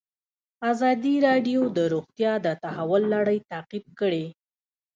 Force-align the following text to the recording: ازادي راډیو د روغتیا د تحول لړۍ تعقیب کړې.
ازادي 0.71 1.15
راډیو 1.27 1.61
د 1.77 1.79
روغتیا 1.93 2.31
د 2.45 2.47
تحول 2.63 3.03
لړۍ 3.15 3.39
تعقیب 3.51 3.85
کړې. 3.99 4.25